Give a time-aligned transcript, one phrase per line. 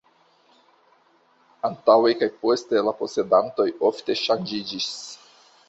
[1.69, 4.93] Antaŭe kaj poste la posedantoj ofte ŝanĝiĝis.